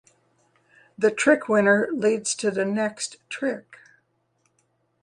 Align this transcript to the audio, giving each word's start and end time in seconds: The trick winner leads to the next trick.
The 0.97 1.11
trick 1.11 1.47
winner 1.47 1.87
leads 1.91 2.33
to 2.37 2.49
the 2.49 2.65
next 2.65 3.17
trick. 3.29 3.77